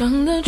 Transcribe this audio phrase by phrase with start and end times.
[0.00, 0.40] Hello，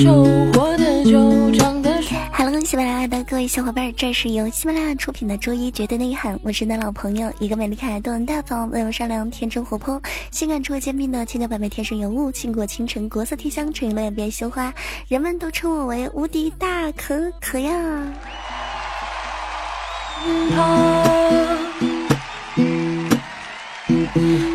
[2.65, 14.73] 喜马拉雅的各位小伙伴，这是由喜马拉雅出品的周一绝对内涵，我是你的老朋友，一个美丽可爱、多人大方、温柔善良、天真活泼、性感智慧兼并的千娇百媚天生尤物，倾国倾城、国色天香、沉鱼落雁、别羞花，
[15.07, 17.73] 人们都称我为无敌大可可呀。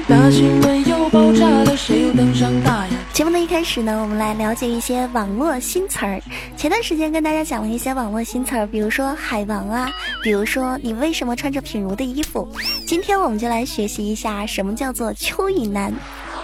[0.07, 2.96] 大新闻又爆炸了，谁又登上大雅？
[3.17, 6.21] 节目的一开始呢，我们来了解一些网络新词儿。
[6.55, 9.89] 前段时间跟大家讲了一些网络新词儿，比如说海王啊，
[10.21, 12.47] 比如说你为什么穿着品如的衣服。
[12.85, 15.91] 今天我们就来学习一下什么叫做蚯蚓男。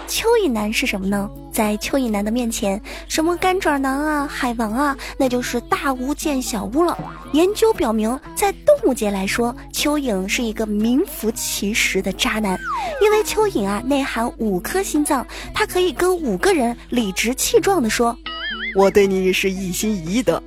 [0.07, 1.29] 蚯蚓男是什么呢？
[1.51, 6.97] 在蚯蚓男的面前，什么干爪男啊、海王啊，那就是大巫见小巫了。
[7.33, 12.59] 研究表明，在动物界来说，蚯蚓是一个名副其实的渣男，
[13.01, 18.17] 因为蚯蚓啊内含五颗心脏，它可以跟五个人理直气壮地说
[18.75, 20.41] ：“我对你是一心一意的。”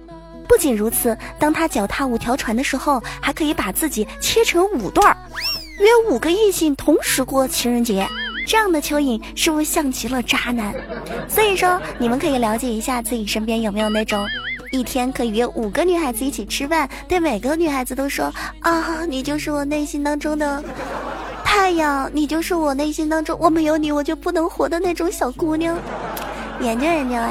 [0.48, 5.16] 不仅如此，当他脚踏五条船的时候，还可以把自己切成五段儿，
[5.78, 8.06] 约五个异性同时过情人节。
[8.46, 10.72] 这样的蚯蚓是不是像极了渣男？
[11.28, 14.24] 所以说，你们可以了解一下自己身边有没有那种
[14.70, 20.62] 一天可以约五个女孩子一起吃饭，对每个女孩子都说啊，你就是我内心当中的
[21.44, 25.76] 太阳，你就是我内心当中我没有你我就不能活的那种小姑娘。
[26.60, 27.30] 研究研究呀。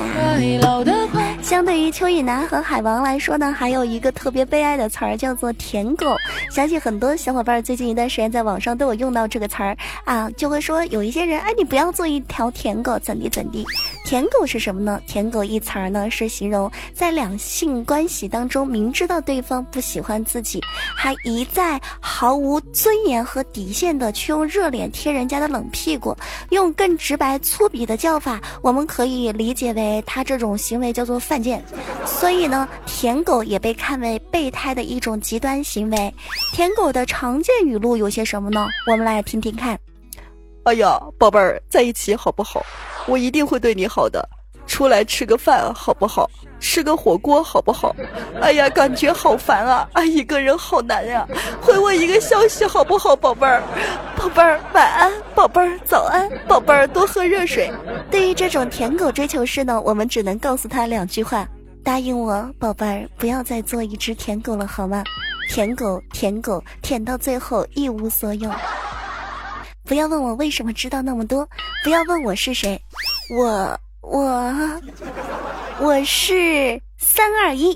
[1.46, 6.16] 相对于蚯蚓男和海王来说呢，还有一个特别悲哀的词儿叫做舔狗。
[6.50, 13.64] 相信很多小伙伴最近一段时间在网上都有用到这个词儿啊，就会说有一些人，哎，你不要做一条舔狗，怎地怎地。
[14.06, 15.02] 舔狗是什么呢？
[15.08, 20.62] 舔狗一词儿呢，是形容在两性关系当中，明知道对方不喜欢自己，
[20.96, 26.16] 还一再毫无尊严和底线的去用热脸贴人家的冷屁股。
[26.52, 29.26] 用更直白粗鄙的叫法，我们可以。
[29.36, 31.64] 理解为他这种行为叫做犯贱，
[32.06, 36.14] 所以呢，舔狗也被看为备胎的一种极端行为。
[36.54, 38.68] 舔狗的常见语录有些什么呢？
[38.90, 39.78] 我们来听听看。
[40.66, 42.66] 哎呀，宝贝儿，在一起好不好？
[43.06, 44.28] 我一定会对你好的。
[44.66, 46.28] 出来吃个饭好不好？
[46.60, 47.96] 吃个火锅好不好？
[48.42, 49.88] 哎呀，感觉好烦啊！
[49.94, 51.24] 啊一个人好难呀！
[51.62, 53.62] 回我一个消息好不好，宝贝儿？
[54.18, 57.72] 宝贝儿晚安，宝贝儿早安，宝贝儿多喝热水。
[58.10, 61.48] 对于这种舔狗追求式呢，我们只能告诉他两句话：
[61.84, 65.04] 答应我，宝贝儿，不要再做一只舔狗了，好吗？
[65.48, 68.50] 舔狗，舔狗，舔到最后一无所有。
[69.86, 71.48] 不要问我为什么知道那么多，
[71.84, 72.82] 不要问我是谁，
[73.38, 73.80] 我。
[74.08, 74.54] 我，
[75.80, 77.76] 我是三二一。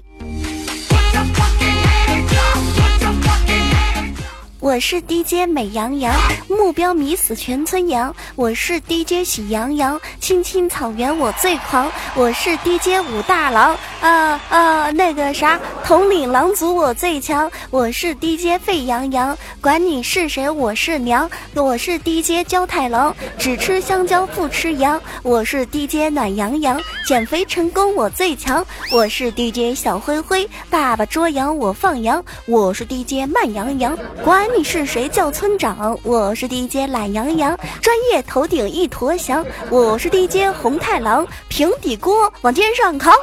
[4.62, 6.14] 我是 DJ 美羊羊，
[6.50, 8.14] 目标迷死全村羊。
[8.36, 11.90] 我是 DJ 喜羊羊，青青草原我最狂。
[12.14, 17.50] 我是 DJ 武大郎，啊啊那个啥，统领狼族我最强。
[17.70, 21.30] 我是 DJ 沸羊羊，管你是谁我是娘。
[21.56, 25.02] 我是 DJ 焦太郎，只吃香蕉不吃羊。
[25.24, 26.78] 我是 DJ 暖羊羊，
[27.08, 28.66] 减肥成功我最强。
[28.92, 32.22] 我是 DJ 小灰灰，爸爸捉羊我放羊。
[32.46, 34.50] 我是 DJ 慢羊羊，管。
[34.58, 35.98] 你是谁叫村长？
[36.04, 39.46] 我是 DJ 懒羊羊，专业头顶一坨翔。
[39.70, 43.14] 我是 DJ 红太狼，平底锅往天上扛。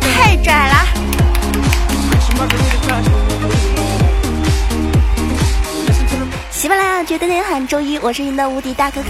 [0.00, 0.86] 太拽了！
[6.50, 9.08] 喜马拉雅绝对内涵，周一我是您的无敌大可可。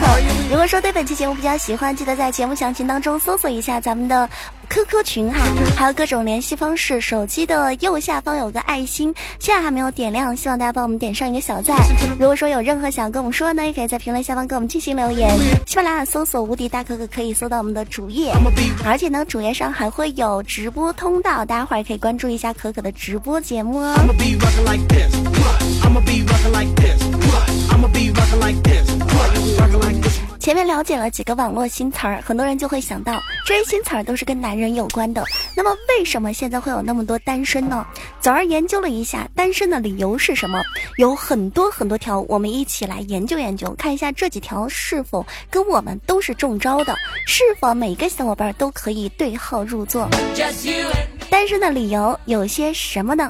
[0.50, 4.28] 如果说对本期节目比较喜欢，记得在节目详情当中搜索一下咱们的。
[4.68, 5.40] QQ 群哈，
[5.76, 7.00] 还有各种联系方式。
[7.00, 11.76] 手机的右下方有个爱心，现在还没有点亮，希望大家帮我们点上一个小赞。
[12.18, 15.30] 如果说有任何想跟我们说的呢，也可以在评论下方给我们进行留言。
[15.66, 18.32] 喜马拉雅搜索“无敌大可可”可以搜到我们的主页，
[18.84, 23.94] 而且呢，主页上还会有直播通道，大家伙儿可以关注一下可可的直播节目哦。
[30.38, 35.24] 前面了解了几个网络新词儿，很多人就会想到这些新词儿都是跟男人有关的。
[35.56, 37.84] 那么为什么现在会有那么多单身呢？
[38.20, 40.62] 早儿研究了一下单身的理由是什么，
[40.98, 46.94] 有很多很多条，我们一起来研究研究，看一下这几条是否跟我们都是中招的，
[47.26, 50.08] 是否每个小伙伴都可以对号入座。
[51.28, 53.28] 单身的理由有些什么呢？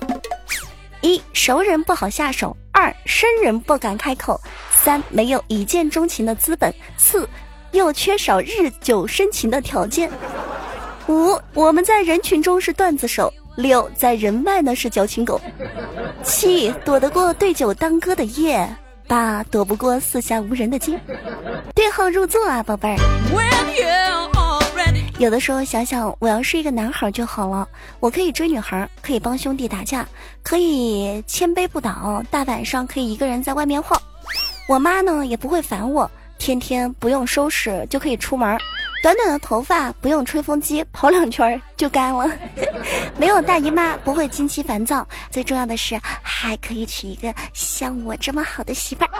[1.00, 4.40] 一熟人不好下手，二生人不敢开口。
[4.86, 7.28] 三没有一见钟情的资本，四
[7.72, 10.08] 又缺少日久生情的条件，
[11.08, 15.40] 五我们在人群中是段子手，六在人外呢是矫情狗，
[16.22, 18.64] 七躲得过对酒当歌的夜，
[19.08, 20.96] 八躲不过四下无人的街，
[21.74, 22.96] 对号入座啊，宝贝儿。
[25.18, 27.66] 有的时候想想，我要是一个男孩就好了，
[27.98, 30.06] 我可以追女孩，可以帮兄弟打架，
[30.44, 34.00] 可以千杯不倒，大晚上可以一个人在外面晃。
[34.68, 38.58] 我妈呢也不会烦我，天天不用收拾就可以出门，
[39.02, 42.28] 短短的头发不用吹风机跑两圈就干了，
[43.16, 49.10] 没有大姨妈不会经期烦躁，最重要的是还可以娶一个像我这么好的媳妇儿。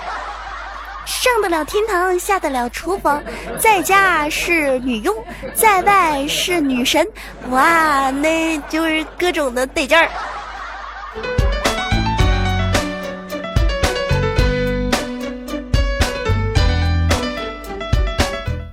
[1.06, 3.22] 上得了厅堂，下得了厨房，
[3.60, 5.14] 在家是女佣，
[5.54, 7.06] 在外是女神，
[7.50, 10.10] 哇，那就是各种的得劲儿。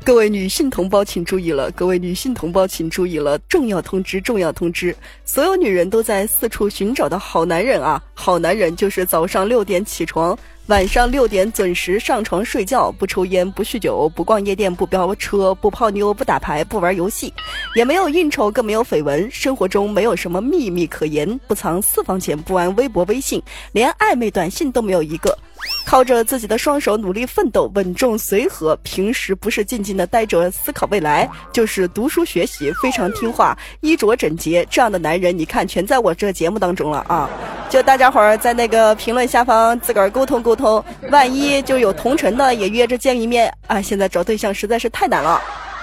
[0.05, 4.94] 各位女性同胞请注意了，各位女性同胞请注意了，重要通知，重要通知！
[5.23, 10.38] 所有女人都在四处寻找的好男人啊，好男人就是早上六点起床。
[10.67, 17.33] 晚上六点准时上床睡觉，不抽烟，不酗酒，不逛夜店，不飙车，不泡妞，不打牌，不玩游戏，
[17.73, 19.29] 也没有应酬，更没有绯闻。
[19.31, 23.41] 生活中没有什么秘密可言，不藏私房钱，不玩微博微信，
[23.71, 25.38] 连暧昧短信都没有一个。
[25.86, 28.75] 靠着自己的双手努力奋斗，稳重随和。
[28.83, 34.65] 平时不是静静的待着思考未来，就是读书学习，非常听话，衣着整洁。
[34.69, 37.30] 这样的男人，你看全在我这节目当中了啊！
[37.69, 43.81] 就大家伙儿在那个评论下方自个儿沟通沟通，万一就有同城的也约着见一面啊！
[43.81, 45.42] 现在找对象实在是太难了，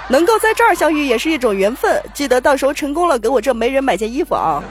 [0.08, 2.00] 能够在这儿相遇也是一种缘分。
[2.14, 4.62] 记得到时候成功了，给我这媒人买件衣服啊！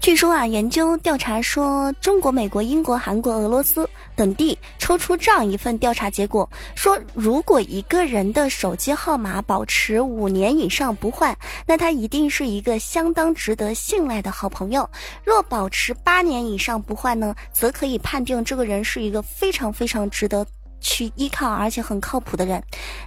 [0.00, 3.86] 据说啊，研究调查说，中国、美国、英国、韩国、俄罗斯
[4.16, 11.36] 等地抽出这样一份调查结果，说如果一个人的手机号码保持五年以上不换，
[11.66, 14.82] 那他一定是一个相当值得信赖的好朋友；
[15.24, 20.46] 若保持八年以上不换呢，则可以判定这个人是一个非常非常值得
[20.80, 22.62] 去依靠而且很靠谱的人。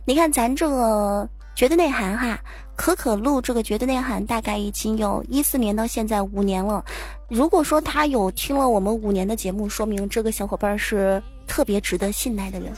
[0.06, 2.40] 你看咱这个绝对内涵哈。
[2.82, 6.84] 可可露这个绝对内涵大概已经有一四年到现在五年了。
[7.30, 12.74] 如果说他有听了我们五年的节目，说明这个小伙伴是特别值得信赖的人。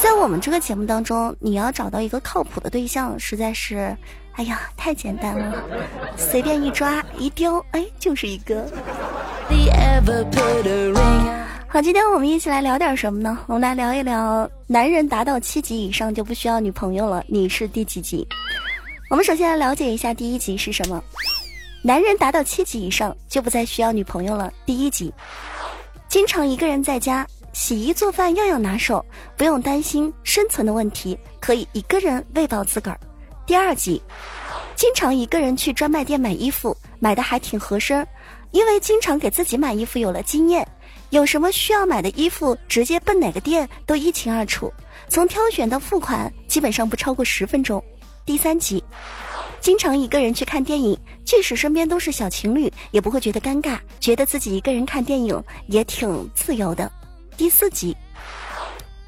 [0.00, 3.96] 在我们这个节目当中，你要找到一个靠谱的对象，实在是，
[4.34, 5.60] 哎呀，太简单了，
[6.16, 8.64] 随便一抓一丢，哎，就是一个。
[11.66, 13.36] 好，今天我们一起来聊点什么呢？
[13.48, 18.24] 我们来聊一聊，男人达到七级以上就不需要女朋友了，你是第几级？
[19.12, 21.04] 我们首先来了解一下第一级是什么。
[21.82, 24.50] 男人达到七级以上就不再需要女朋友了。
[24.64, 25.12] 第一级，
[26.08, 29.04] 经常一个人在家，洗衣做饭样样拿手，
[29.36, 32.98] 不用担心生存的问题，可以一个人喂饱自个儿。
[33.44, 34.02] 第二级，
[34.74, 38.08] 经常一个人去专卖店买衣服，买的还挺合身，
[38.50, 40.66] 因为经常给自己买衣服有了经验，
[41.10, 44.72] 有什么需要买的衣服，直接奔哪个店都一清二楚，
[45.06, 47.84] 从挑选到付款基本上不超过十分钟。
[48.24, 48.82] 第三集，
[49.60, 56.88] 经常一个人去看电影，即使身边都是小情侣，也不会觉得尴尬，觉得自己一个人看电影也挺自由的。
[57.36, 57.96] 第四集，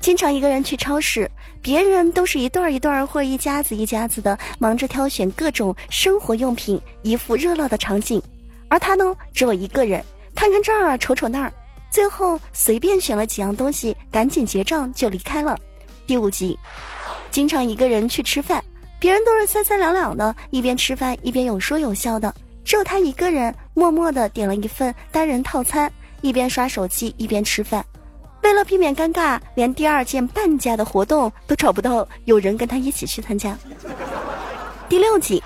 [0.00, 1.30] 经常一个人去超市，
[1.62, 8.20] 别人都是一对儿一对儿或一家子一家子的忙着挑选各种生活用品，一副热闹的场景，
[8.68, 11.52] 而他呢，只有一个人，看看这儿瞅瞅那儿，
[11.88, 15.56] 最后随便选了几样东西，赶紧结账就离开了。
[16.04, 16.58] 第五集，
[17.30, 18.62] 经常一个人去吃饭。
[19.04, 22.34] 别人都是三三两两的，一边吃饭一边有说有笑的，
[22.64, 25.92] 只有他一个人默默的点了一份单人套餐，
[26.22, 27.84] 一边刷手机一边吃饭。
[28.42, 33.54] 为了避免尴尬，连第二件半价的活动都找不到有人跟他一起去参加。
[34.88, 35.42] 第六集，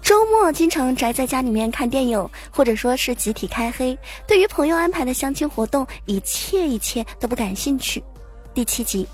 [0.00, 8.00] 周末经常宅在家里面看电影，或者说是集体开黑，对于朋友安排的相亲活动，一切一切都不感兴趣。
[8.54, 9.04] 第七集。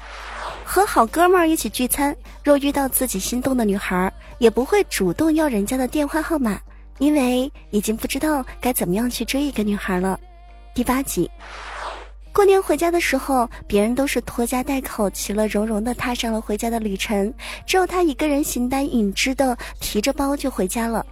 [0.65, 6.59] 和好哥们儿一起聚餐，若遇到自己心动的女孩，也不会主动要人家的电话号码，
[6.99, 10.19] 因为已经不知道该怎么样去追一个女孩了。
[10.75, 11.31] 第八集，
[12.33, 17.33] 过年回家的时候，别人都是拖家带口、其乐融融的踏上了回家的旅程，
[17.67, 21.07] 只有他一个人形单影只的提着包就回家了，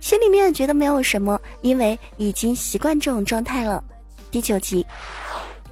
[0.00, 3.84] 心里面觉得没有什么，因为已经习惯这种状态了。
[4.30, 4.84] 第九集。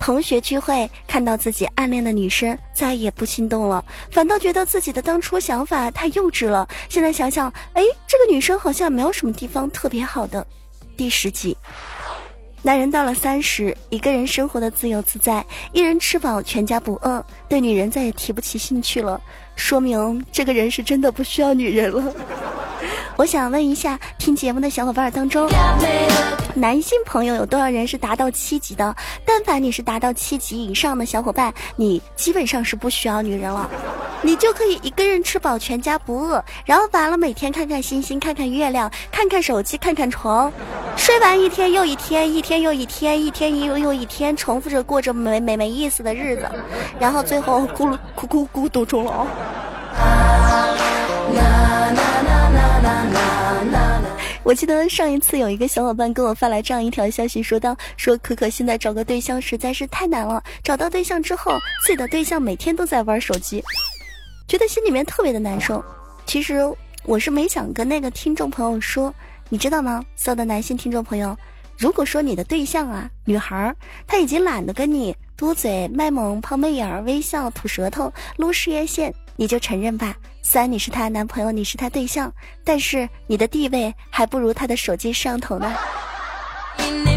[0.03, 6.69] 同学聚会，看到自己暗恋的女生，再也不心动了，反倒觉得自己的当初想法太幼稚了。
[6.89, 10.45] 现在想想，哎，这个女生好像没有什么地方特别好的。
[10.97, 11.57] 第十集，
[12.63, 19.21] 男人到了三十，一个人生活的自由自在，一人吃饱全家不饿，对女人再也提不起兴趣了，
[19.55, 22.13] 说明这个人是真的不需要女人了。
[23.15, 25.49] 我想问一下，听节目的小伙伴当中。
[26.55, 28.95] 男性朋友有多少人是达到七级的？
[29.25, 33.69] 但凡你是达到七级以上的小伙伴，你基本上是不需要女人了，
[34.21, 40.53] 你就可以一个人吃饱全家不饿，然后完了每天看看星星，看看月亮，看看手机，看看床，
[40.97, 46.51] 睡完一天又一天，一天又一天，一天又又一天，重复着过着没没没意思的日子，
[46.99, 49.27] 然后最后咕噜咕咕咕嘟终老。
[54.45, 61.57] 我记得上一次有一个小伙伴跟我发来这样一条消息，说道：“说可可现在找个对象实在是太难了，找到对象之后，
[61.87, 63.63] 自己的对象每天都在玩手机，
[64.49, 65.83] 觉得心里面特别的难受。
[66.27, 66.61] 其实
[67.05, 69.15] 我是没想跟那个听众朋友说，
[69.49, 70.05] 你知道吗？
[70.17, 71.37] 所有的男性听众朋友，
[71.79, 73.77] 如果说你的对象啊，女孩儿，
[74.09, 82.33] 他已经懒得跟你嘟嘴、卖萌、抛媚眼、微笑、吐舌头、撸事业线。”你就承认吧，虽然你是她男朋友，你是她对象，
[82.65, 85.73] 但是你的地位还不如她的手机摄像头呢。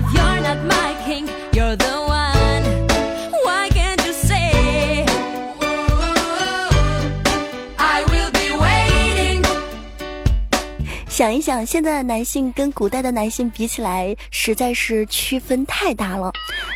[11.16, 16.30] 想一想，现在的男性跟古代的男性比起来，实在是区分太大了。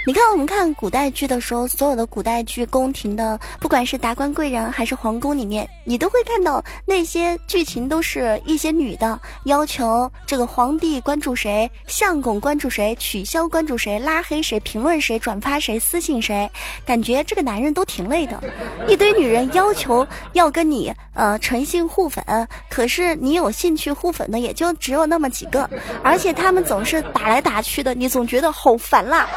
[0.07, 16.49] 你看，我们看古代剧的时候，所有的古代剧宫廷的，不管是达官贵人还是皇宫里面，你都会看到那些剧情都是一些女的要求这个皇帝关注谁，相公关注谁，取消关注谁，拉黑谁，评论谁，转发谁，私信谁，
[16.85, 18.41] 感觉这个男人都挺累的。
[18.87, 22.23] 一堆女人要求要跟你呃诚信互粉，
[22.69, 24.28] 可是你有兴趣互粉。
[24.29, 25.69] 那也就只有那么几个，
[26.03, 29.27] 而且他们总是打来打去的，你总觉得好烦啦。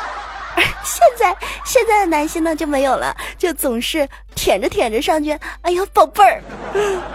[0.85, 1.35] 现在
[1.65, 5.31] 现在的男性呢就没有了，就总是舔着舔着上去，
[5.63, 6.43] 哎呦宝贝儿，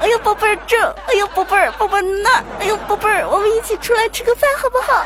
[0.01, 5.05] 哎呦宝贝儿这，哎呦宝贝儿宝贝儿那，哎呦宝贝儿，我们一起出来吃个饭好不好？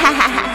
[0.00, 0.51] 哈哈哈。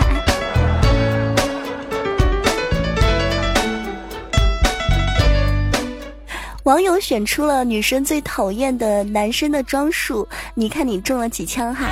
[6.67, 11.87] 网友选出了女生最讨厌的男生的装束，你看你中了几枪哈？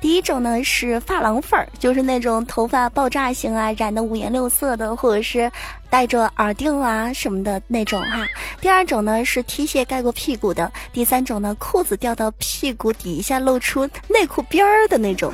[0.00, 5.52] 第一种呢是发廊范儿，就是那种头发爆炸型啊，染的五颜六色的，或者是
[5.90, 8.26] 戴着耳钉啊什么的那种哈。
[8.62, 15.30] 第二种呢是 T 恤盖过屁股的，第三种呢裤子掉到屁股底下露出内裤边儿的那种。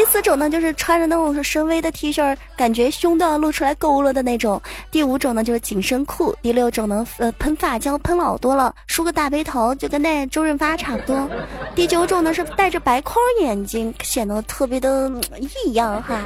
[0.00, 4.58] 第四种呢，就是穿着那种深 V 的 T 恤，感觉胸都要露出来沟了的那种。
[4.90, 6.34] 第五种呢，就是紧身裤。
[6.40, 11.28] 第六种呢，呃，喷发胶喷老多了，梳个大背头，就跟那周润发差不多。
[11.74, 16.18] 第九种呢，是戴着白框眼镜，显得特别的异样哈。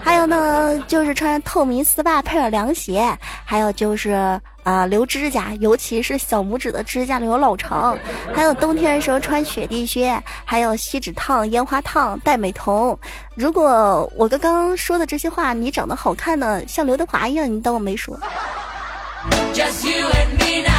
[0.00, 4.40] 还有呢，就是穿透明丝袜配着凉鞋，还有就是。
[4.64, 7.96] 啊，留指甲，尤其是小拇指的指甲留老长，
[8.34, 12.98] 还有冬天的时候穿雪地靴，还有锡纸烫、烟花烫、戴美瞳。
[13.36, 18.18] 如果我刚刚说的这些话你长得好看呢，像刘德华一样，你当我没说
[19.52, 20.73] just you and me。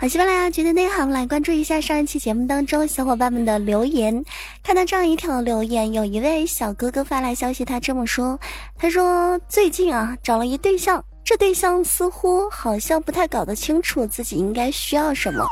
[0.00, 4.24] 好，喜马拉雅觉得内行，来关注一下上一期节目当中小伙伴们的留言。
[4.62, 8.38] 看到这样一条留言，有一位小哥哥发来消息，他这么说
[8.78, 15.46] ：“他说最近啊找了一对象。”这对象似乎好像不太搞得清楚自己应该需要什么，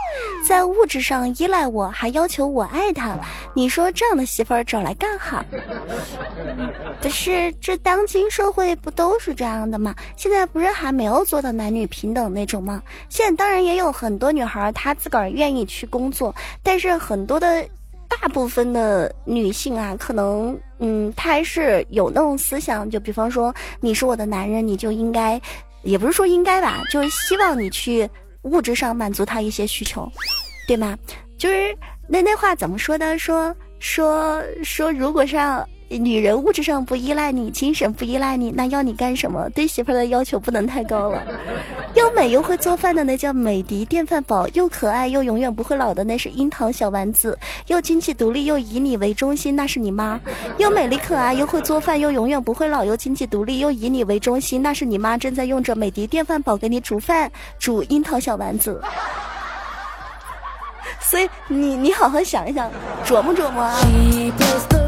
[0.48, 3.14] 在物质上依赖我，还要求我爱他。
[3.52, 5.44] 你说这样的媳妇儿找来干哈？
[7.02, 9.94] 可是这当今社会不都是这样的吗？
[10.16, 12.82] 现在不是还没有做到男女平等那种吗？
[13.10, 17.62] 现在当然也有很多女孩她自个儿愿意去工作，但是很多的
[18.08, 25.40] 大部分的女性啊，可能嗯，他还是有那种思想，就比方说你是我的男人，你就应该。
[25.82, 28.08] 也不是说应该吧，就是希望你去
[28.42, 30.10] 物质上满足他一些需求，
[30.66, 30.98] 对吗？
[31.38, 31.76] 就是
[32.08, 33.16] 那那话怎么说的？
[33.16, 35.64] 说说说，如果是让。
[35.88, 39.48] 女人物质上不依赖你，精神不依赖你，那要你干什么？
[39.50, 41.22] 对媳妇儿的要求不能太高了。
[41.94, 47.38] 又美又会做饭的那叫美的电饭煲，又可爱又永远不会老的那是樱桃小丸子，
[47.68, 50.20] 又经济独立又以你为中心那是你妈。
[50.58, 58.80] 又美丽可爱又会做饭又永远不会老又经济独立又以你为中心那是你妈正在用着美的电饭煲给你煮饭煮樱桃小丸子。
[61.00, 62.68] 所以你你好好想一想，
[63.04, 63.78] 琢磨琢磨啊。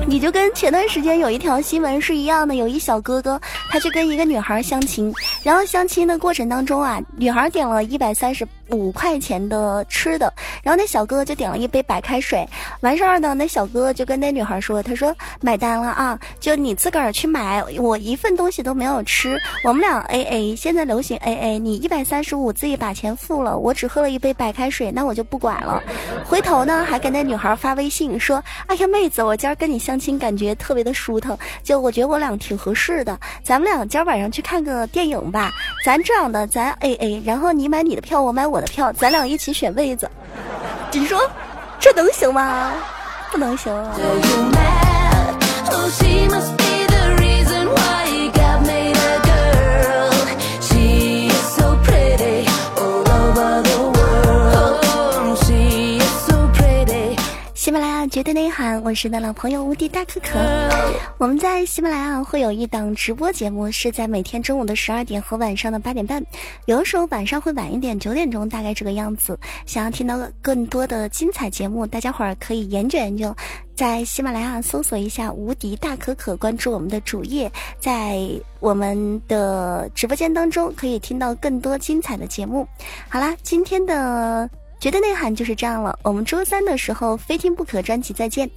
[0.09, 3.39] 你就跟前段时间有一条新闻是一样的，有一小哥哥，
[3.69, 5.13] 他去跟一个女孩相亲，
[5.43, 10.33] 然后相亲的过程当中啊，女孩点了一百三十五块钱的吃的，
[10.63, 12.47] 然后那小哥就点了一杯白开水。
[12.81, 20.57] 完事儿呢，那小哥就跟那女孩说：“他说买单了啊，就你自个儿去买，我一份东西都没有吃，我们俩 A A。
[20.57, 25.83] 现在流行 A A，你一百三十五自己把钱付了，我只喝了一杯白开水，那我就不管了。
[26.27, 35.51] 回头呢，还给那女孩发微信说：哎呀妹子，我今儿跟你相亲感觉特别的舒坦，就我觉得我俩挺合适的，咱们俩今儿晚上去看个电影吧。
[35.85, 40.11] 咱这样的，咱 A A，然后你买你的票，我买我我的票，咱俩一起选位子。
[40.91, 41.31] 你说？”
[41.79, 42.73] 这能行吗？
[43.31, 43.73] 不能行。
[43.73, 43.95] 啊
[58.11, 60.39] 绝对内涵，我是你的老朋友无敌大可可。
[61.19, 66.25] 我们在喜马拉雅会有一档直播节目，是在每天中午的十二点和晚上的八点半，
[66.67, 69.39] 有的时候晚上会晚一点，九点钟大概这个样子。
[69.67, 73.35] 想要听到更多的精彩节目，大家伙儿可以研究研究，
[73.75, 78.21] 在喜马拉雅搜索一下无敌大可可，关注我们的主页，在
[78.61, 82.67] 我们的直播间当中可以听到更多精彩的节目。
[83.09, 84.49] 好啦，今天的。
[84.81, 85.99] 绝对内涵就是这样了。
[86.03, 88.49] 我们周三的时候非听不可专辑再见。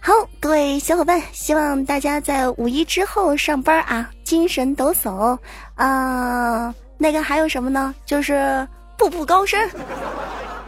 [0.00, 5.38] 好，各位小伙伴，希望大家在五一之后上班啊，精神抖擞
[5.74, 6.74] 啊。
[6.96, 7.94] 那个还有什么呢？
[8.04, 9.60] 就是步步高升。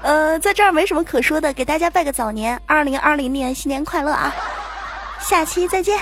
[0.03, 4.35] 呃，在这儿没什么可说的，给大家拜个早年，二零二零年新年快乐啊！
[5.21, 5.99] 下期再见。